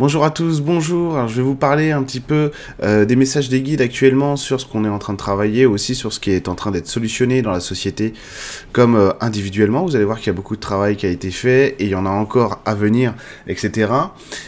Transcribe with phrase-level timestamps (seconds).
[0.00, 1.16] Bonjour à tous, bonjour.
[1.16, 2.52] Alors, je vais vous parler un petit peu
[2.82, 5.94] euh, des messages des guides actuellement sur ce qu'on est en train de travailler, aussi
[5.94, 8.14] sur ce qui est en train d'être solutionné dans la société,
[8.72, 9.84] comme euh, individuellement.
[9.84, 11.90] Vous allez voir qu'il y a beaucoup de travail qui a été fait et il
[11.90, 13.12] y en a encore à venir,
[13.46, 13.92] etc.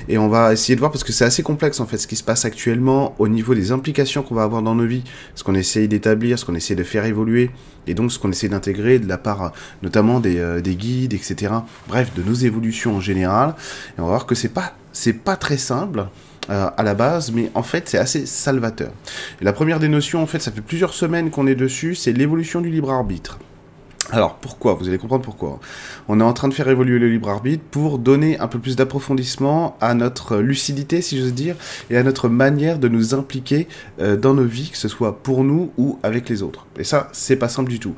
[0.09, 2.17] Et on va essayer de voir parce que c'est assez complexe en fait ce qui
[2.17, 5.55] se passe actuellement au niveau des implications qu'on va avoir dans nos vies, ce qu'on
[5.55, 7.51] essaye d'établir, ce qu'on essaie de faire évoluer
[7.87, 11.53] et donc ce qu'on essaie d'intégrer de la part notamment des, euh, des guides, etc.
[11.89, 13.55] Bref, de nos évolutions en général.
[13.99, 16.07] Et on va voir que c'est pas c'est pas très simple.
[16.51, 18.91] Euh, à la base, mais en fait c'est assez salvateur.
[19.41, 22.61] La première des notions, en fait, ça fait plusieurs semaines qu'on est dessus, c'est l'évolution
[22.61, 23.39] du libre arbitre.
[24.15, 24.75] Alors pourquoi?
[24.75, 25.59] Vous allez comprendre pourquoi.
[26.07, 28.77] On est en train de faire évoluer le libre arbitre pour donner un peu plus
[28.77, 31.57] d'approfondissement à notre lucidité, si j'ose dire,
[31.89, 33.69] et à notre manière de nous impliquer
[34.01, 36.67] euh, dans nos vies, que ce soit pour nous ou avec les autres.
[36.79, 37.95] Et ça, c'est pas simple du tout.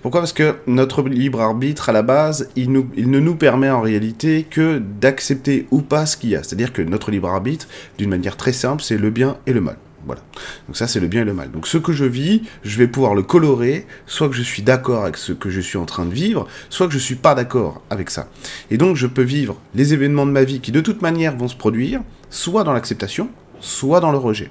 [0.00, 0.22] Pourquoi?
[0.22, 4.46] Parce que notre libre arbitre, à la base, il, il ne nous permet en réalité
[4.48, 6.42] que d'accepter ou pas ce qu'il y a.
[6.42, 9.76] C'est-à-dire que notre libre arbitre, d'une manière très simple, c'est le bien et le mal.
[10.08, 10.22] Voilà.
[10.66, 11.50] Donc ça, c'est le bien et le mal.
[11.50, 15.02] Donc ce que je vis, je vais pouvoir le colorer, soit que je suis d'accord
[15.02, 17.82] avec ce que je suis en train de vivre, soit que je suis pas d'accord
[17.90, 18.28] avec ça.
[18.70, 21.46] Et donc je peux vivre les événements de ma vie qui de toute manière vont
[21.46, 23.28] se produire, soit dans l'acceptation,
[23.60, 24.50] soit dans le rejet.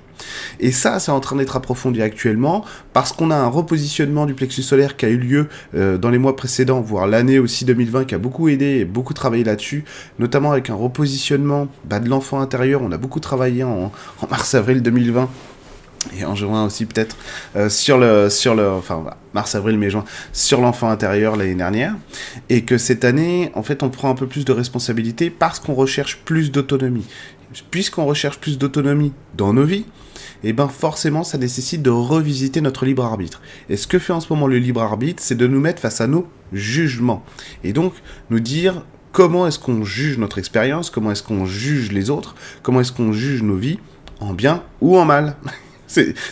[0.59, 4.63] Et ça, c'est en train d'être approfondi actuellement parce qu'on a un repositionnement du plexus
[4.63, 8.15] solaire qui a eu lieu euh, dans les mois précédents, voire l'année aussi 2020 qui
[8.15, 9.85] a beaucoup aidé et beaucoup travaillé là-dessus,
[10.19, 12.81] notamment avec un repositionnement bah, de l'enfant intérieur.
[12.83, 13.91] On a beaucoup travaillé en
[14.29, 15.29] mars-avril 2020
[16.17, 17.17] et en juin aussi peut-être
[17.55, 19.03] euh, sur le sur le enfin
[19.33, 21.95] mars avril mai juin sur l'enfant intérieur l'année dernière.
[22.49, 25.73] Et que cette année en fait on prend un peu plus de responsabilité parce qu'on
[25.73, 27.05] recherche plus d'autonomie.
[27.71, 29.85] Puisqu'on recherche plus d'autonomie dans nos vies
[30.43, 33.41] et eh ben forcément ça nécessite de revisiter notre libre arbitre.
[33.69, 36.01] Et ce que fait en ce moment le libre arbitre c'est de nous mettre face
[36.01, 37.23] à nos jugements.
[37.63, 37.93] Et donc
[38.29, 42.81] nous dire comment est-ce qu'on juge notre expérience comment est-ce qu'on juge les autres comment
[42.81, 43.79] est-ce qu'on juge nos vies
[44.19, 45.35] en bien ou en mal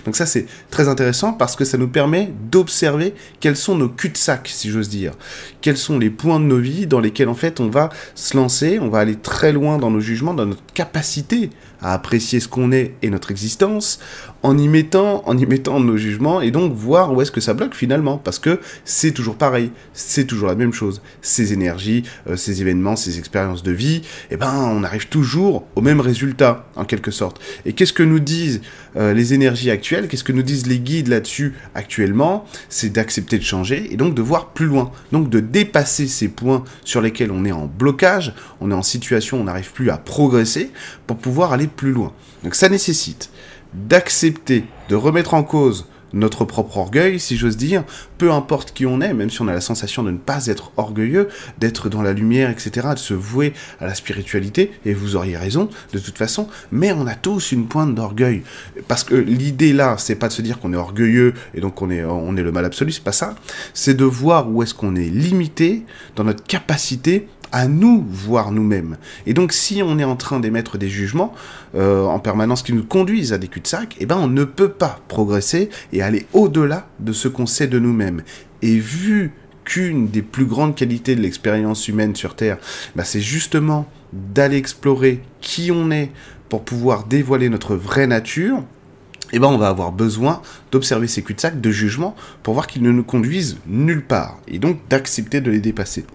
[0.06, 4.48] Donc ça c'est très intéressant parce que ça nous permet d'observer quels sont nos cul-de-sac,
[4.48, 5.14] si j'ose dire.
[5.62, 8.80] Quels sont les points de nos vies dans lesquels en fait on va se lancer,
[8.80, 11.50] on va aller très loin dans nos jugements, dans notre capacité
[11.86, 14.00] à apprécier ce qu'on est et notre existence,
[14.42, 17.54] en y mettant, en y mettant nos jugements et donc voir où est-ce que ça
[17.54, 21.04] bloque finalement, parce que c'est toujours pareil, c'est toujours la même chose.
[21.22, 24.02] Ces énergies, euh, ces événements, ces expériences de vie,
[24.32, 27.40] eh ben on arrive toujours au même résultat en quelque sorte.
[27.66, 28.62] Et qu'est-ce que nous disent
[28.96, 30.08] euh, les énergies actuelles?
[30.08, 32.46] Qu'est-ce que nous disent les guides là-dessus actuellement?
[32.68, 36.64] C'est d'accepter de changer et donc de voir plus loin, donc de dépasser ces points
[36.84, 40.72] sur lesquels on est en blocage, on est en situation, on n'arrive plus à progresser
[41.06, 42.12] pour pouvoir aller plus loin.
[42.44, 43.30] Donc ça nécessite
[43.74, 47.84] d'accepter de remettre en cause notre propre orgueil, si j'ose dire,
[48.18, 50.72] peu importe qui on est, même si on a la sensation de ne pas être
[50.78, 51.28] orgueilleux,
[51.60, 55.70] d'être dans la lumière, etc., de se vouer à la spiritualité, et vous auriez raison,
[55.94, 58.44] de toute façon, mais on a tous une pointe d'orgueil.
[58.88, 61.90] Parce que l'idée là, c'est pas de se dire qu'on est orgueilleux et donc on
[61.90, 63.36] est, on est le mal absolu, c'est pas ça,
[63.74, 65.84] c'est de voir où est-ce qu'on est limité
[66.16, 68.98] dans notre capacité à nous voir nous-mêmes.
[69.26, 71.34] Et donc si on est en train d'émettre des jugements
[71.76, 75.00] euh, en permanence qui nous conduisent à des cul-de-sac, eh ben on ne peut pas
[75.08, 78.24] progresser et aller au-delà de ce qu'on sait de nous-mêmes.
[78.62, 79.34] Et vu
[79.64, 82.58] qu'une des plus grandes qualités de l'expérience humaine sur Terre,
[82.96, 86.12] bah, c'est justement d'aller explorer qui on est
[86.50, 88.64] pour pouvoir dévoiler notre vraie nature,
[89.34, 90.42] eh ben on va avoir besoin
[90.72, 94.80] d'observer ces cul-de-sac de jugement pour voir qu'ils ne nous conduisent nulle part, et donc
[94.88, 96.06] d'accepter de les dépasser.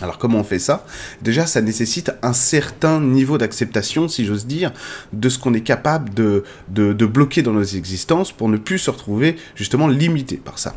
[0.00, 0.86] Alors comment on fait ça?
[1.22, 4.72] Déjà, ça nécessite un certain niveau d'acceptation, si j'ose dire,
[5.12, 9.36] de ce qu'on est capable de, bloquer dans nos existences pour ne plus se retrouver
[9.54, 10.74] justement limité par ça.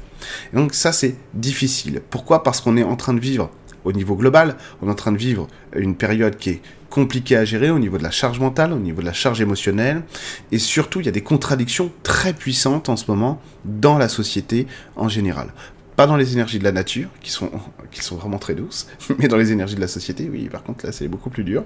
[0.53, 2.01] Donc ça, c'est difficile.
[2.09, 2.43] Pourquoi?
[2.43, 3.51] Parce qu'on est en train de vivre
[3.83, 6.61] au niveau global, on est en train de vivre une période qui est
[6.91, 10.03] compliquée à gérer au niveau de la charge mentale, au niveau de la charge émotionnelle,
[10.51, 14.67] et surtout il y a des contradictions très puissantes en ce moment dans la société
[14.95, 15.51] en général
[15.95, 17.49] pas dans les énergies de la nature, qui sont,
[18.15, 18.87] vraiment très douces,
[19.19, 21.63] mais dans les énergies de la société, oui, par contre, là, c'est beaucoup plus dur.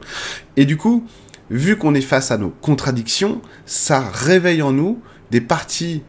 [0.57, 1.05] Et du coup,
[1.49, 4.99] vu qu'on est face à nos contradictions, ça réveille en nous
[5.31, 6.03] des parties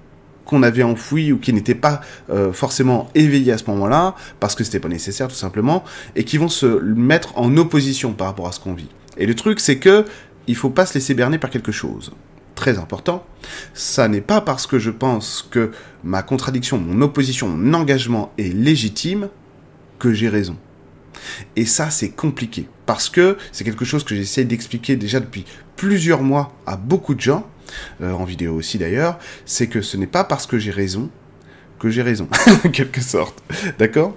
[0.44, 2.00] qu'on avait enfouies ou qui n'étaient pas
[2.30, 6.38] euh, forcément éveillées à ce moment-là, parce que c'était pas nécessaire tout simplement, et qui
[6.38, 8.88] vont se mettre en opposition par rapport à ce qu'on vit.
[9.18, 10.04] Et le truc, c'est que
[10.46, 12.12] il faut pas se laisser berner par quelque chose
[12.56, 13.24] très important,
[13.74, 15.70] ça n'est pas parce que je pense que
[16.02, 19.28] ma contradiction, mon opposition, mon engagement est légitime
[20.00, 20.56] que j'ai raison.
[21.54, 25.44] Et ça, c'est compliqué, parce que c'est quelque chose que j'essaie d'expliquer déjà depuis
[25.76, 27.46] plusieurs mois à beaucoup de gens,
[28.00, 31.10] euh, en vidéo aussi d'ailleurs, c'est que ce n'est pas parce que j'ai raison
[31.78, 32.28] que j'ai raison,
[32.64, 33.42] en quelque sorte.
[33.78, 34.16] D'accord?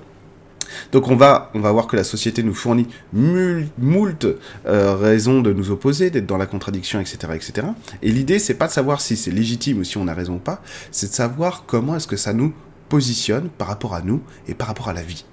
[0.92, 4.26] Donc on va, on va voir que la société nous fournit moult
[4.66, 7.18] euh, raisons de nous opposer, d'être dans la contradiction, etc.
[7.36, 7.68] etc.
[8.02, 10.40] Et l'idée, c'est pas de savoir si c'est légitime ou si on a raison ou
[10.40, 10.62] pas,
[10.92, 12.54] c'est de savoir comment est-ce que ça nous
[12.90, 15.26] positionne par rapport à nous et par rapport à la vie.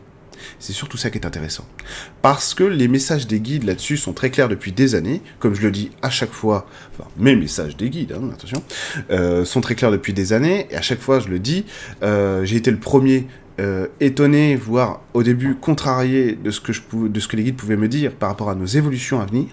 [0.59, 1.65] C'est surtout ça qui est intéressant.
[2.23, 5.63] Parce que les messages des guides là-dessus sont très clairs depuis des années, comme je
[5.63, 8.63] le dis à chaque fois, enfin mes messages des guides, hein, attention,
[9.11, 11.65] euh, sont très clairs depuis des années, et à chaque fois je le dis,
[12.03, 13.27] euh, j'ai été le premier
[13.59, 17.57] euh, étonné, voire au début contrarié de ce, que je de ce que les guides
[17.57, 19.47] pouvaient me dire par rapport à nos évolutions à venir,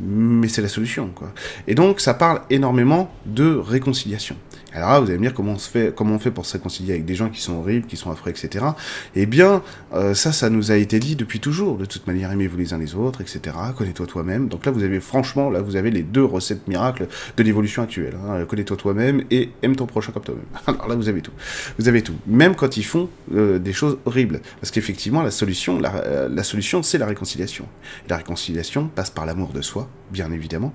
[0.00, 1.32] mais c'est la solution, quoi.
[1.66, 4.36] Et donc, ça parle énormément de réconciliation.
[4.74, 7.30] Alors là, vous allez me dire comment on, fait, pour se réconcilier avec des gens
[7.30, 8.66] qui sont horribles, qui sont affreux, etc.
[9.14, 9.62] Eh bien,
[9.94, 11.78] euh, ça, ça nous a été dit depuis toujours.
[11.78, 13.56] De toute manière, aimez-vous les uns les autres, etc.
[13.76, 14.48] Connais-toi toi-même.
[14.48, 18.14] Donc là, vous avez, franchement, là, vous avez les deux recettes miracles de l'évolution actuelle.
[18.28, 18.44] Hein.
[18.44, 20.44] Connais-toi toi-même et aime ton prochain comme toi-même.
[20.66, 21.32] Alors là, vous avez tout.
[21.78, 22.16] Vous avez tout.
[22.26, 24.40] Même quand ils font euh, des choses horribles.
[24.60, 27.64] Parce qu'effectivement, la solution, la, euh, solution, c'est la réconciliation.
[28.10, 30.74] La réconciliation passe par l'amour de soi, bien évidemment.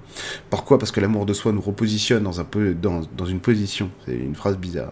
[0.49, 0.79] Pourquoi?
[0.79, 4.91] Parce que l'amour de soi nous repositionne dans une position c'est une phrase bizarre.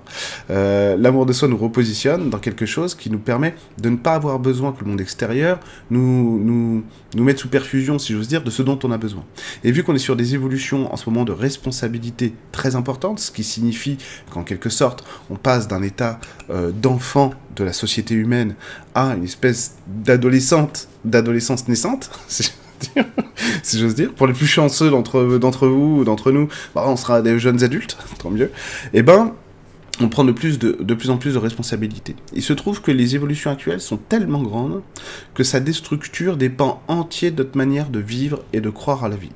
[0.49, 4.13] Euh, l'amour de soi nous repositionne dans quelque chose qui nous permet de ne pas
[4.13, 5.59] avoir besoin que le monde extérieur
[5.89, 6.83] nous, nous,
[7.15, 9.23] nous mette sous perfusion, si j'ose dire, de ce dont on a besoin.
[9.63, 13.31] Et vu qu'on est sur des évolutions en ce moment de responsabilité très importantes, ce
[13.31, 13.97] qui signifie
[14.29, 18.55] qu'en quelque sorte, on passe d'un état euh, d'enfant de la société humaine
[18.95, 22.09] à une espèce d'adolescente, d'adolescence naissante,
[23.63, 24.13] si j'ose dire.
[24.13, 25.21] Pour les plus chanceux d'entre,
[25.67, 28.51] vous ou d'entre nous, bah, on sera des jeunes adultes, tant mieux.
[28.93, 29.33] Et eh ben,
[29.99, 30.57] on prend de plus,
[31.09, 32.15] en plus de responsabilités.
[32.33, 34.81] Il se trouve que les évolutions actuelles sont tellement grandes
[35.33, 39.15] que ça déstructure des pans de notre manière de vivre et de croire à la
[39.15, 39.31] vie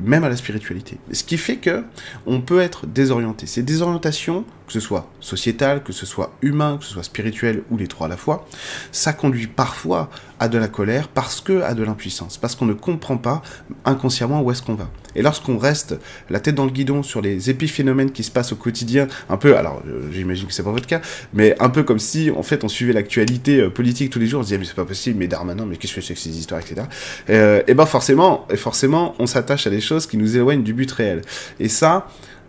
[0.00, 0.98] même à la spiritualité.
[1.12, 1.84] Ce qui fait que
[2.26, 3.46] on peut être désorienté.
[3.46, 7.76] Ces désorientations, que ce soit sociétale, que ce soit humain, que ce soit spirituel ou
[7.76, 8.46] les trois à la fois,
[8.92, 12.74] ça conduit parfois à de la colère parce que à de l'impuissance, parce qu'on ne
[12.74, 13.42] comprend pas
[13.84, 14.88] inconsciemment où est-ce qu'on va.
[15.16, 15.96] Et lorsqu'on reste
[16.30, 19.56] la tête dans le guidon sur les épiphénomènes qui se passent au quotidien, un peu,
[19.56, 21.00] alors euh, j'imagine que c'est pas votre cas,
[21.32, 24.40] mais un peu comme si en fait on suivait l'actualité euh, politique tous les jours,
[24.40, 26.38] on se disait mais c'est pas possible, mais Darmanin, mais qu'est-ce que c'est que ces
[26.38, 26.86] histoires, etc.
[27.30, 30.90] Euh, et ben forcément, forcément, on s'attache à des choses qui nous éloignent du but
[30.92, 31.22] réel.
[31.58, 32.06] Et ça,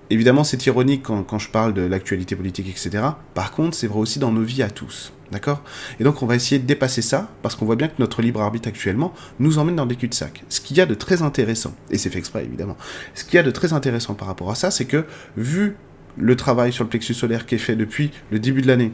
[0.10, 3.04] évidemment, c'est ironique quand, je parle de l'actualité politique, etc.
[3.34, 5.14] Par contre, c'est vrai aussi dans nos vies à tous.
[5.32, 5.62] D'accord?
[6.00, 8.42] Et donc, on va essayer de dépasser ça, parce qu'on voit bien que notre libre
[8.42, 10.44] arbitre actuellement nous emmène dans des cul-de-sac.
[10.48, 12.78] Ce qu'il y a de très intéressant, et c'est fait exprès, évidemment,
[13.14, 15.06] ce qu'il y a de très intéressant par rapport à ça, c'est que,
[15.36, 15.76] vu
[16.16, 18.94] le travail sur le plexus solaire qui est fait depuis le début de l'année,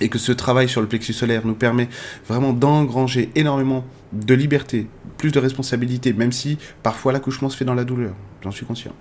[0.00, 1.88] et que ce travail sur le plexus solaire nous permet
[2.28, 4.86] vraiment d'engranger énormément de liberté,
[5.18, 8.12] plus de responsabilité, même si parfois l'accouchement se fait dans la douleur,
[8.42, 8.92] j'en suis conscient.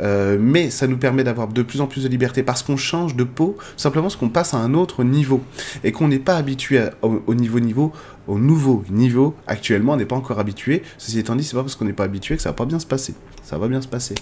[0.00, 3.16] Euh, mais ça nous permet d'avoir de plus en plus de liberté parce qu'on change
[3.16, 5.42] de peau, simplement parce qu'on passe à un autre niveau
[5.84, 7.92] et qu'on n'est pas habitué au, niveau niveau,
[8.30, 10.82] au nouveau niveau actuellement, on n'est pas encore habitué.
[10.98, 12.78] Ceci étant dit, c'est pas parce qu'on n'est pas habitué que ça va pas bien
[12.78, 13.14] se passer.
[13.42, 14.14] Ça va bien se passer.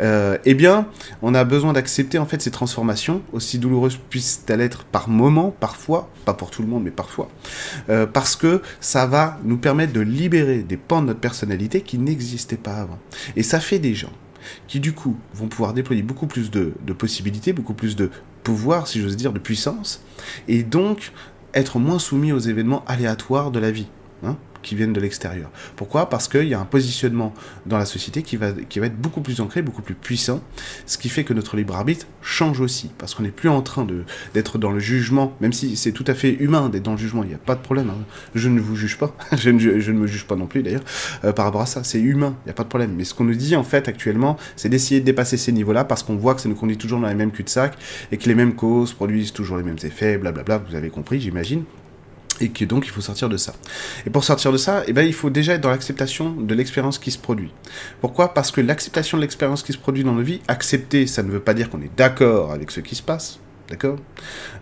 [0.00, 0.86] Euh, eh bien,
[1.20, 6.08] on a besoin d'accepter en fait ces transformations, aussi douloureuses puissent-elles être par moment, parfois,
[6.24, 7.28] pas pour tout le monde, mais parfois,
[7.90, 11.98] euh, parce que ça va nous permettre de libérer des pans de notre personnalité qui
[11.98, 12.98] n'existaient pas avant.
[13.36, 14.12] Et ça fait des gens
[14.68, 18.10] qui du coup vont pouvoir déployer beaucoup plus de, possibilités, beaucoup plus de
[18.42, 20.02] pouvoir, si j'ose dire, de puissance,
[20.48, 21.12] et donc
[21.54, 23.88] être moins soumis aux événements aléatoires de la vie.
[24.62, 25.50] Qui viennent de l'extérieur.
[25.76, 26.08] Pourquoi?
[26.08, 27.32] Parce qu'il y a un positionnement
[27.66, 30.42] dans la société qui va, qui va être beaucoup plus ancré, beaucoup plus puissant,
[30.86, 33.86] ce qui fait que notre libre arbitre change aussi, parce qu'on n'est plus en train
[34.34, 37.22] d'être dans le jugement, même si c'est tout à fait humain d'être dans le jugement,
[37.22, 38.04] il n'y a pas de problème, hein.
[38.34, 40.84] je ne vous juge pas, je, ne, je, ne, me juge pas non plus d'ailleurs,
[41.24, 42.94] euh, par rapport à ça, c'est humain, il n'y a pas de problème.
[42.96, 46.02] Mais ce qu'on nous dit en fait actuellement, c'est d'essayer de dépasser ces niveaux-là, parce
[46.02, 47.76] qu'on voit que ça nous conduit toujours dans les mêmes cul-de-sac,
[48.12, 51.64] et que les mêmes causes produisent toujours les mêmes effets, blablabla, vous avez compris, j'imagine
[52.40, 53.54] et donc il faut sortir de ça.
[54.06, 56.98] Et pour sortir de ça, eh ben, il faut déjà être dans l'acceptation de l'expérience
[56.98, 57.52] qui se produit.
[58.00, 58.34] Pourquoi?
[58.34, 61.40] Parce que l'acceptation de l'expérience qui se produit dans nos vies, accepter, ça ne veut
[61.40, 63.98] pas dire qu'on est d'accord avec ce qui se passe, D'accord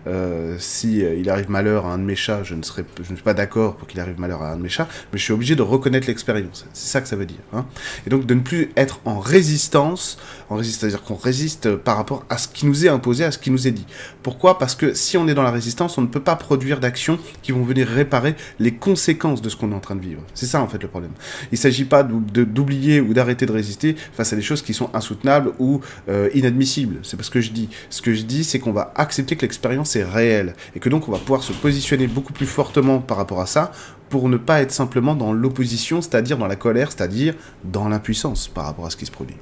[0.05, 3.09] euh, Si euh, il arrive malheur à un de mes chats, je ne, serai, je
[3.09, 5.23] ne suis pas d'accord pour qu'il arrive malheur à un de mes chats, mais je
[5.23, 6.67] suis obligé de reconnaître l'expérience.
[6.73, 7.39] C'est ça que ça veut dire.
[7.51, 7.65] Hein
[8.05, 12.37] et donc de ne plus être en résistance, en c'est-à-dire qu'on résiste par rapport à
[12.37, 13.87] ce qui nous est imposé, à ce qui nous est dit.
[14.21, 14.59] Pourquoi?
[14.59, 17.51] Parce que si on est dans la résistance, on ne peut pas produire d'actions qui
[17.51, 20.21] vont venir réparer les conséquences de ce qu'on est en train de vivre.
[20.35, 21.11] C'est ça en fait le problème.
[21.51, 24.91] Il ne s'agit pas d'oublier ou d'arrêter de résister face à des choses qui sont
[24.93, 26.99] insoutenables ou euh, inadmissibles.
[27.01, 27.69] C'est pas ce que je dis.
[27.89, 31.07] Ce que je dis, c'est qu'on va accepter que l'expérience est réelle et que donc
[31.07, 33.71] on va pouvoir se positionner beaucoup plus fortement par rapport à ça
[34.09, 38.65] pour ne pas être simplement dans l'opposition, c'est-à-dire dans la colère, c'est-à-dire dans l'impuissance par
[38.65, 39.37] rapport à ce qui se produit.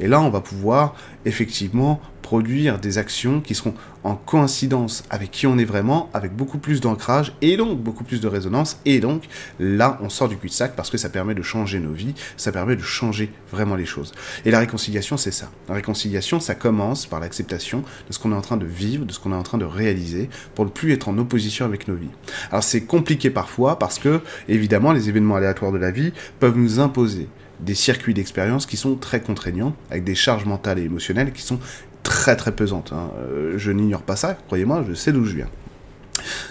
[0.00, 0.94] Et là, on va pouvoir
[1.24, 3.72] effectivement produire des actions qui seront
[4.04, 8.20] en coïncidence avec qui on est vraiment, avec beaucoup plus d'ancrage et donc beaucoup plus
[8.20, 8.78] de résonance.
[8.84, 9.24] Et donc
[9.58, 12.76] là, on sort du cul-de-sac parce que ça permet de changer nos vies, ça permet
[12.76, 14.12] de changer vraiment les choses.
[14.44, 15.50] Et la réconciliation, c'est ça.
[15.68, 19.12] La réconciliation, ça commence par l'acceptation de ce qu'on est en train de vivre, de
[19.12, 21.94] ce qu'on est en train de réaliser, pour ne plus être en opposition avec nos
[21.94, 22.10] vies.
[22.50, 24.07] Alors c'est compliqué parfois parce que,
[24.48, 27.28] évidemment, les événements aléatoires de la vie peuvent nous imposer
[27.60, 31.58] des circuits d'expérience qui sont très contraignants, avec des charges mentales et émotionnelles qui sont
[32.02, 32.92] très très pesantes.
[32.94, 33.10] Hein.
[33.18, 35.48] Euh, je n'ignore pas ça, croyez-moi, je sais d'où je viens.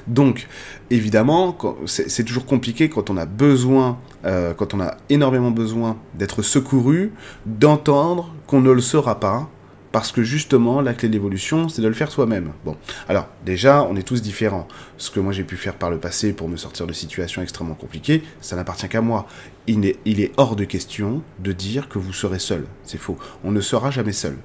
[0.07, 0.47] Donc,
[0.89, 6.41] évidemment, c'est toujours compliqué quand on a besoin, euh, quand on a énormément besoin d'être
[6.41, 7.11] secouru,
[7.45, 9.49] d'entendre qu'on ne le sera pas,
[9.91, 12.51] parce que justement, la clé de l'évolution, c'est de le faire soi-même.
[12.65, 12.75] Bon,
[13.07, 14.67] alors déjà, on est tous différents.
[14.97, 17.75] Ce que moi j'ai pu faire par le passé pour me sortir de situations extrêmement
[17.75, 19.27] compliquées, ça n'appartient qu'à moi.
[19.67, 22.65] Il est, hors de question de dire que vous serez seul.
[22.83, 23.17] C'est faux.
[23.43, 24.37] On ne sera jamais seul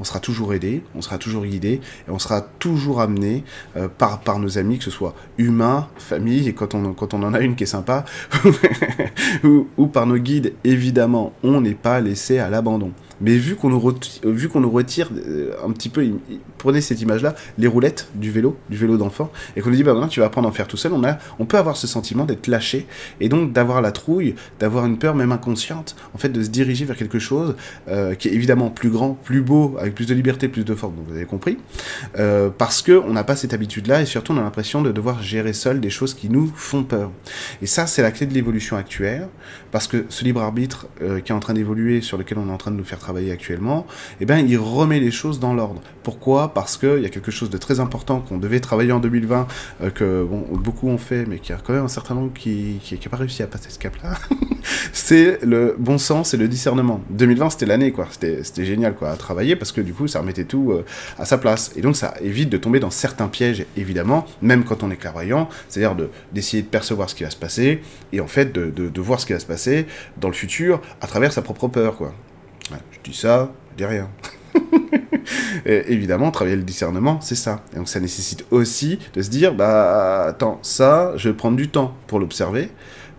[0.00, 3.44] on sera toujours aidé, on sera toujours guidé, et on sera toujours amené
[3.76, 7.32] euh, par, nos amis, que ce soit humains, famille, et quand on, quand on en
[7.32, 8.04] a une qui est sympa,
[9.44, 12.92] ou par nos guides, évidemment, on n'est pas laissé à l'abandon.
[13.24, 16.06] Mais vu qu'on nous, retire, euh, un petit peu,
[16.58, 19.94] prenez cette image-là, les roulettes du vélo, du vélo d'enfant, et qu'on nous dit, bah
[19.94, 21.86] maintenant tu vas apprendre à en faire tout seul, on, a, on peut avoir ce
[21.86, 22.86] sentiment d'être lâché,
[23.20, 26.84] et donc d'avoir la trouille, d'avoir une peur même inconsciente, en fait, de se diriger
[26.84, 27.56] vers quelque chose
[27.88, 30.92] euh, qui est évidemment plus grand, plus beau, avec plus de liberté, plus de force,
[31.08, 31.56] vous avez compris,
[32.18, 35.54] euh, parce qu'on n'a pas cette habitude-là, et surtout on a l'impression de devoir gérer
[35.54, 37.10] seul des choses qui nous font peur.
[37.62, 39.28] Et ça, c'est la clé de l'évolution actuelle,
[39.72, 40.88] parce que ce libre arbitre
[41.24, 43.13] qui est en train d'évoluer, sur lequel on est en train de nous faire travailler
[43.30, 43.86] actuellement,
[44.20, 45.80] eh bien, il remet les choses dans l'ordre.
[46.02, 46.52] Pourquoi?
[46.54, 49.46] Parce qu'il y a quelque chose de très important qu'on devait travailler en 2020,
[49.82, 52.80] euh, que bon, beaucoup ont fait, mais qui a quand même un certain nombre qui
[52.92, 54.14] n'a pas réussi à passer ce cap-là.
[54.92, 57.00] c'est le bon sens et le discernement.
[57.10, 58.08] 2020, c'était l'année, quoi.
[58.10, 60.84] C'était génial, quoi, à travailler, parce que du coup, ça remettait tout euh,
[61.18, 61.72] à sa place.
[61.76, 65.48] Et donc, ça évite de tomber dans certains pièges, évidemment, même quand on est clairvoyant,
[65.68, 65.96] c'est-à-dire
[66.32, 69.20] d'essayer de, percevoir ce qui va se passer, et en fait, de, de, de voir
[69.20, 69.86] ce qui va se passer
[70.20, 72.14] dans le futur à travers sa propre peur, quoi
[72.70, 74.08] je dis ça, je dis rien.
[75.66, 77.62] évidemment, travailler le discernement, c'est ça.
[77.72, 81.68] Et donc ça nécessite aussi de se dire, bah attends, ça, je vais prendre du
[81.68, 82.70] temps pour l'observer,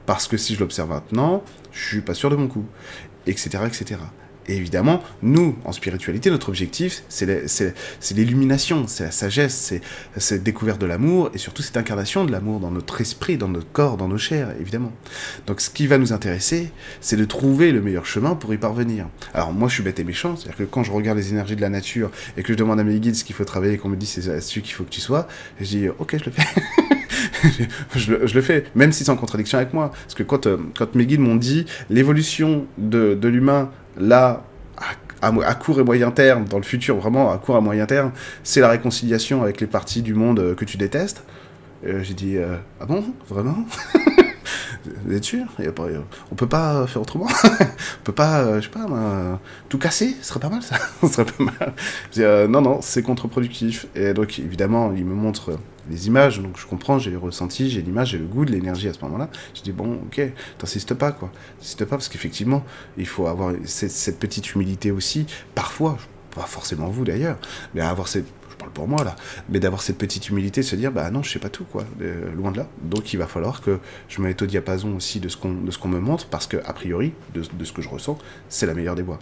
[0.05, 2.65] parce que si je l'observe maintenant, je suis pas sûr de mon coup,
[3.27, 3.99] etc., etc.
[4.47, 7.73] Et évidemment, nous, en spiritualité, notre objectif, c'est
[8.11, 9.81] l'illumination, c'est la sagesse, c'est
[10.17, 13.71] cette découverte de l'amour, et surtout cette incarnation de l'amour dans notre esprit, dans notre
[13.71, 14.91] corps, dans nos chairs, évidemment.
[15.47, 16.71] Donc ce qui va nous intéresser,
[17.01, 19.07] c'est de trouver le meilleur chemin pour y parvenir.
[19.33, 21.61] Alors moi, je suis bête et méchant, c'est-à-dire que quand je regarde les énergies de
[21.61, 23.89] la nature, et que je demande à mes guides ce qu'il faut travailler, et qu'on
[23.89, 25.27] me dit c'est là-dessus qu'il faut que tu sois,
[25.59, 26.43] je dis, ok, je le fais.
[27.95, 29.89] je, le, fais, même si c'est en contradiction avec moi.
[29.89, 30.57] Parce que quand, euh,
[30.93, 34.43] mes guides m'ont dit l'évolution de l'humain là,
[35.21, 38.11] à, court et moyen terme, dans le futur, vraiment à court et moyen terme,
[38.43, 41.23] c'est la réconciliation avec les parties du monde euh, que tu détestes.
[41.85, 43.57] Euh, j'ai dit, euh, ah bon, vraiment?
[45.05, 45.45] Vous êtes sûr?
[46.31, 48.87] On peut pas faire autrement On peut pas, je sais pas,
[49.69, 52.49] tout casser Ce serait pas mal ça Ce serait pas mal.
[52.49, 53.87] non, non, c'est contre-productif.
[53.95, 55.57] Et donc, évidemment, il me montre
[55.89, 58.87] les images, donc je comprends, j'ai les ressentis, j'ai l'image, j'ai le goût de l'énergie
[58.87, 59.29] à ce moment-là.
[59.53, 60.21] Je dis, bon, ok,
[60.57, 61.31] t'insistes pas, quoi.
[61.59, 62.63] T'insistes pas, parce qu'effectivement,
[62.97, 65.97] il faut avoir cette, petite humilité aussi, parfois,
[66.33, 67.37] pas forcément vous d'ailleurs,
[67.73, 68.27] mais avoir cette,
[68.73, 69.15] pour moi là,
[69.49, 71.83] mais d'avoir cette petite humilité, de se dire, bah non, je sais pas tout, quoi,
[72.01, 72.67] euh, loin de là.
[72.81, 75.99] Donc il va falloir que je me mette au diapason aussi de ce qu'on me
[75.99, 78.17] montre, parce que, a priori, de, de ce que je ressens,
[78.49, 79.19] c'est la meilleure des voies.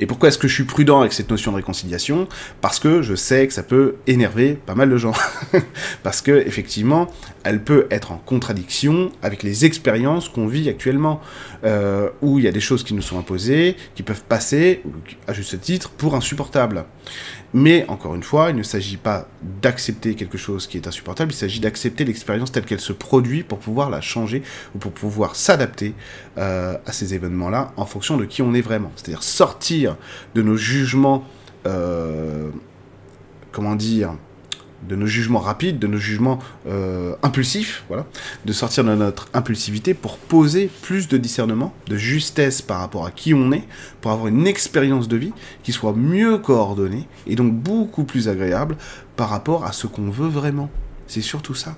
[0.00, 2.28] Et pourquoi est-ce que je suis prudent avec cette notion de réconciliation?
[2.60, 5.12] Parce que je sais que ça peut énerver pas mal de gens.
[6.02, 7.08] Parce que effectivement,
[7.48, 11.22] elle peut être en contradiction avec les expériences qu'on vit actuellement,
[11.64, 14.82] euh, où il y a des choses qui nous sont imposées, qui peuvent passer,
[15.26, 16.84] à juste titre, pour insupportables.
[17.54, 19.28] Mais encore une fois, il ne s'agit pas
[19.62, 23.60] d'accepter quelque chose qui est insupportable, il s'agit d'accepter l'expérience telle qu'elle se produit pour
[23.60, 24.42] pouvoir la changer
[24.74, 25.94] ou pour pouvoir s'adapter
[26.36, 28.92] euh, à ces événements-là en fonction de qui on est vraiment.
[28.96, 29.96] C'est-à-dire sortir
[30.34, 31.24] de nos jugements,
[31.66, 32.50] euh,
[33.52, 34.12] comment dire,
[34.86, 38.06] de nos jugements rapides, de nos jugements euh, impulsifs, voilà,
[38.44, 43.10] de sortir de notre impulsivité pour poser plus de discernement, de justesse par rapport à
[43.10, 43.64] qui on est,
[44.00, 45.32] pour avoir une expérience de vie
[45.62, 48.76] qui soit mieux coordonnée et donc beaucoup plus agréable
[49.16, 50.70] par rapport à ce qu'on veut vraiment.
[51.06, 51.76] C'est surtout ça.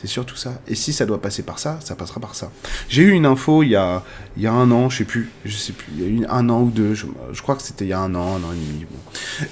[0.00, 0.60] C'est surtout ça.
[0.68, 2.52] Et si ça doit passer par ça, ça passera par ça.
[2.88, 4.04] J'ai eu une info il y a,
[4.36, 6.62] y a un an, je sais plus, je sais plus, il y a un an
[6.62, 7.06] ou deux, je,
[7.42, 8.86] crois que c'était il y a un an, un an et demi,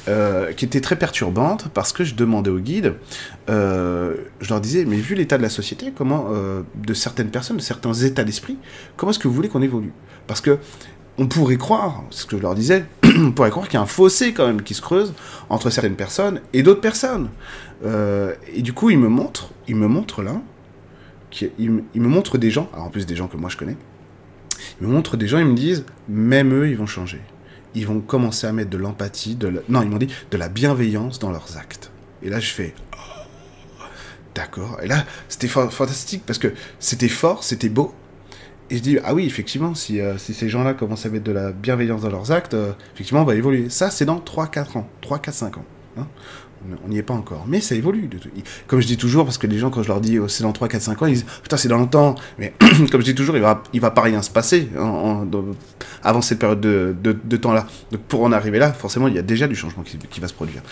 [0.06, 2.94] euh, qui était très perturbante parce que je demandais aux guides,
[3.50, 7.56] euh, je leur disais, mais vu l'état de la société, comment, euh, de certaines personnes,
[7.56, 8.56] de certains états d'esprit,
[8.96, 9.92] comment est-ce que vous voulez qu'on évolue?
[10.28, 10.58] Parce que
[11.18, 12.84] on pourrait croire, ce que je leur disais,
[13.18, 15.12] on pourrait croire qu'il y a un fossé quand même qui se creuse
[15.48, 17.30] entre certaines personnes et d'autres personnes.
[17.84, 20.40] Et du coup, il me montre, il me montre là,
[21.58, 23.76] il, me montre des gens, alors en plus des gens que moi je connais,
[24.80, 27.20] il me montre des gens, ils me disent, même eux, ils vont changer.
[27.74, 31.18] Ils vont commencer à mettre de l'empathie, de non, ils m'ont dit de la bienveillance
[31.18, 31.90] dans leurs actes.
[32.22, 33.82] Et là, je fais, oh,
[34.34, 34.78] d'accord.
[34.82, 37.94] Et là, c'était fantastique parce que c'était fort, c'était beau,
[38.68, 41.52] et je dis, ah oui, effectivement, si, euh, ces gens-là commencent à mettre de la
[41.52, 43.70] bienveillance dans leurs actes, euh, effectivement, on va évoluer.
[43.70, 45.64] Ça, c'est dans 3-4 ans, 3-4-5 ans.
[45.98, 46.06] Hein.
[46.84, 47.44] On n'y est pas encore.
[47.46, 48.08] Mais ça évolue.
[48.66, 50.52] Comme je dis toujours, parce que les gens, quand je leur dis oh, c'est dans
[50.52, 52.14] 3, 4, 5 ans, ils disent putain, c'est dans longtemps.
[52.38, 52.54] Mais
[52.90, 54.68] comme je dis toujours, il va, il va pas rien se passer
[56.02, 57.66] avant cette période de, de, temps-là.
[57.92, 60.34] Donc pour en arriver là, forcément, il y a déjà du changement qui, va se
[60.34, 60.62] produire.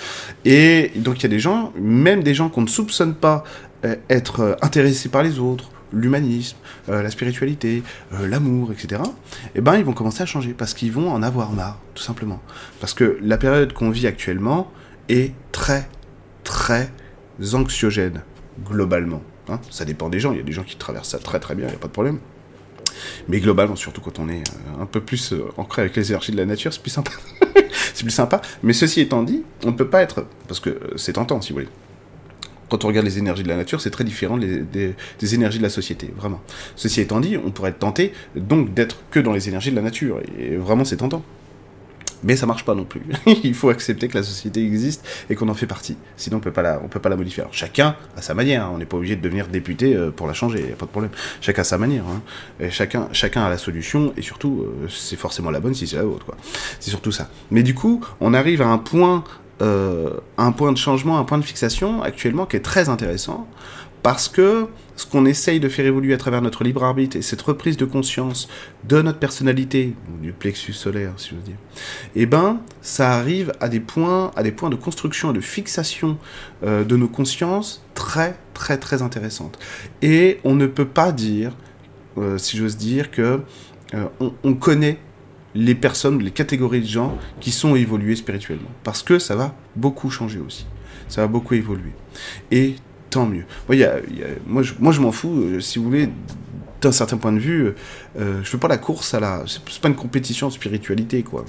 [0.45, 3.45] Et donc il y a des gens, même des gens qu'on ne soupçonne pas
[3.85, 6.57] euh, être intéressés par les autres, l'humanisme,
[6.89, 9.01] euh, la spiritualité, euh, l'amour, etc.,
[9.55, 12.41] eh ben, ils vont commencer à changer parce qu'ils vont en avoir marre, tout simplement.
[12.81, 14.71] Parce que la période qu'on vit actuellement
[15.09, 15.89] est très,
[16.43, 16.91] très
[17.53, 18.23] anxiogène,
[18.65, 19.23] globalement.
[19.49, 19.61] Hein.
[19.71, 21.67] ça dépend des gens, il y a des gens qui traversent ça très très bien,
[21.67, 22.19] il n'y a pas de problème.
[23.29, 26.37] Mais globalement, surtout quand on est euh, un peu plus ancré avec les énergies de
[26.37, 27.11] la nature, c'est plus sympa.
[27.95, 28.41] c'est plus sympa.
[28.63, 30.27] Mais ceci étant dit, on ne peut pas être...
[30.49, 31.69] Parce que c'est tentant, si vous voulez
[32.69, 34.95] quand on regarde les énergies de la nature, c'est très différent des,
[35.35, 36.41] énergies de la société, vraiment.
[36.75, 39.83] Ceci étant dit, on pourrait être tenté donc d'être que dans les énergies de la
[39.83, 41.23] nature, et vraiment c'est tentant.
[42.25, 43.03] Mais ça marche pas non plus.
[43.45, 45.97] Il faut accepter que la société existe et qu'on en fait partie.
[46.17, 47.43] Sinon, on peut pas la, on peut pas la modifier.
[47.43, 48.65] Alors, chacun a sa manière.
[48.65, 48.71] Hein.
[48.75, 50.65] On n'est pas obligé de devenir député euh, pour la changer.
[50.67, 51.13] Il a pas de problème.
[51.41, 52.05] Chacun a sa manière.
[52.05, 52.69] Hein.
[52.71, 54.13] Chacun, chacun a la solution.
[54.17, 56.27] Et surtout, euh, c'est forcément la bonne si c'est la vôtre.
[56.81, 57.29] C'est surtout ça.
[57.51, 59.25] Mais du coup, on arrive à un point
[59.63, 63.47] euh, un point de changement, un point de fixation actuellement qui est très intéressant
[64.05, 67.41] parce que ce qu'on essaye de faire évoluer à travers notre libre arbitre et cette
[67.41, 68.49] reprise de conscience
[68.87, 71.57] de notre personnalité, du plexus solaire si je veux dire,
[72.15, 76.19] eh ben ça arrive à des points, à des points de construction et de fixation
[76.65, 79.59] euh, de nos consciences très très très intéressantes.
[80.03, 81.57] Et on ne peut pas dire,
[82.19, 83.41] euh, si j'ose dire, que
[84.43, 84.99] on connaît
[85.55, 88.71] les personnes, les catégories de gens qui sont évolués spirituellement.
[88.83, 90.67] Parce que ça va beaucoup changer aussi.
[91.09, 91.93] Ça va beaucoup évoluer.
[92.51, 92.75] Et
[93.15, 93.45] tant mieux.
[94.47, 96.09] moi, moi, je m'en fous, euh, si vous voulez,
[96.81, 97.73] d'un certain point de vue,
[98.19, 99.45] euh, je fais pas la course à la...
[99.47, 101.45] C'est pas une compétition de spiritualité, quoi.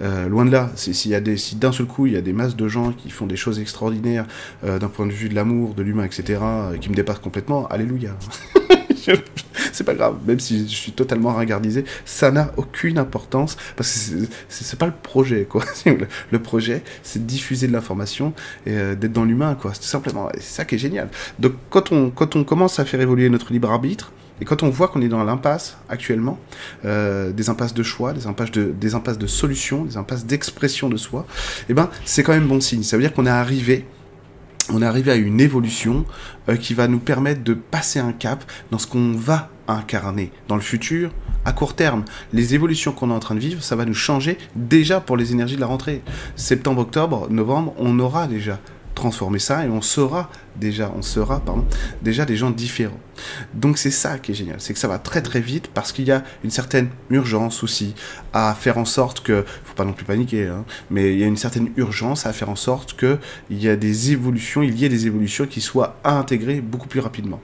[0.00, 2.32] Euh, loin de là, s'il y a si d'un seul coup il y a des
[2.32, 4.26] masses de gens qui font des choses extraordinaires
[4.64, 6.40] d'un point de vue de l'amour, de l'humain, etc.,
[6.80, 8.16] qui me dépassent complètement, alléluia.
[9.72, 14.26] c'est pas grave, même si je suis totalement ringardisé, ça n'a aucune importance parce que
[14.48, 15.64] c'est pas le projet, quoi.
[16.30, 18.32] Le projet, c'est diffuser de l'information
[18.66, 19.72] et euh, d'être dans l'humain, quoi.
[19.74, 21.08] C'est simplement, ça qui est génial.
[21.38, 24.70] Donc, quand on, quand on commence à faire évoluer notre libre arbitre, et quand on
[24.70, 26.38] voit qu'on est dans l'impasse actuellement,
[26.84, 30.88] euh, des impasses de choix, des impasses de, des impasses de solutions, des impasses d'expression
[30.88, 31.26] de soi,
[31.68, 32.82] eh ben, c'est quand même bon signe.
[32.82, 33.84] Ça veut dire qu'on est arrivé
[34.70, 36.04] on est arrivé à une évolution
[36.48, 40.56] euh, qui va nous permettre de passer un cap dans ce qu'on va incarner dans
[40.56, 41.10] le futur
[41.44, 42.04] à court terme.
[42.32, 45.32] Les évolutions qu'on est en train de vivre, ça va nous changer déjà pour les
[45.32, 46.02] énergies de la rentrée.
[46.36, 48.58] Septembre, octobre, novembre, on aura déjà
[48.94, 51.42] transformer ça et on sera déjà, on sera,
[52.02, 53.00] déjà des gens différents.
[53.54, 56.06] Donc c'est ça qui est génial, c'est que ça va très très vite parce qu'il
[56.06, 57.94] y a une certaine urgence aussi
[58.32, 61.26] à faire en sorte que, faut pas non plus paniquer, hein, mais il y a
[61.26, 63.18] une certaine urgence à faire en sorte que
[63.50, 67.40] il y des évolutions, il y ait des évolutions qui soient intégrées beaucoup plus rapidement.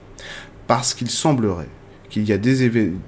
[0.67, 1.69] Parce qu'il semblerait
[2.09, 2.99] qu'il y a des événements.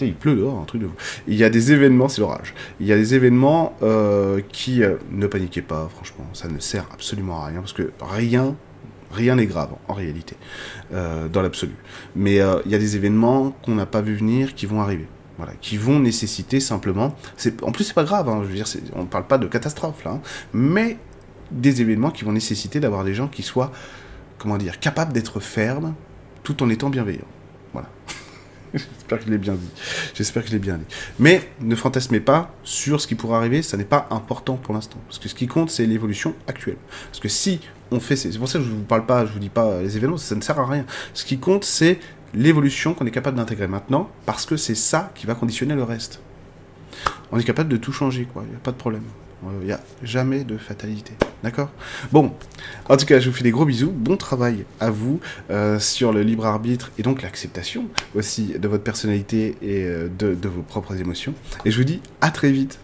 [0.00, 0.88] Il pleut dehors, un truc de
[1.26, 2.54] Il y a des événements, c'est l'orage.
[2.80, 4.82] Il y a des événements euh, qui.
[4.82, 8.56] Euh, ne paniquez pas, franchement, ça ne sert absolument à rien, parce que rien.
[9.10, 10.36] Rien n'est grave en réalité,
[10.92, 11.72] euh, dans l'absolu.
[12.14, 15.06] Mais il y a des événements qu'on n'a pas vu venir qui vont arriver.
[15.38, 17.16] Voilà, qui vont nécessiter simplement.
[17.62, 20.04] En plus, c'est pas grave, hein, je veux dire, on ne parle pas de catastrophe
[20.04, 20.20] là, hein,
[20.52, 20.98] mais
[21.50, 23.72] des événements qui vont nécessiter d'avoir des gens qui soient,
[24.36, 25.94] comment dire, capables d'être fermes
[26.42, 27.24] tout en étant bienveillants.
[28.74, 29.68] J'espère que je l'ai bien dit.
[30.14, 30.84] J'espère que je bien dit.
[31.18, 34.98] Mais ne fantasmez pas sur ce qui pourra arriver, ça n'est pas important pour l'instant.
[35.06, 36.76] Parce que ce qui compte, c'est l'évolution actuelle.
[37.06, 38.16] Parce que si on fait...
[38.16, 40.16] C'est pour ça que je ne vous parle pas, je vous dis pas les événements,
[40.16, 40.84] ça ne sert à rien.
[41.14, 41.98] Ce qui compte, c'est
[42.34, 46.20] l'évolution qu'on est capable d'intégrer maintenant, parce que c'est ça qui va conditionner le reste.
[47.32, 48.42] On est capable de tout changer, quoi.
[48.46, 49.04] Il n'y a pas de problème.
[49.60, 51.12] Il n'y a jamais de fatalité.
[51.42, 51.70] D'accord?
[52.10, 52.32] Bon,
[52.88, 53.92] en tout cas, je vous fais des gros bisous.
[53.92, 55.20] Bon travail à vous
[55.50, 60.48] euh, sur le libre arbitre et donc l'acceptation aussi de votre personnalité et euh, de
[60.48, 61.34] vos propres émotions.
[61.64, 62.80] Et je vous dis à très vite.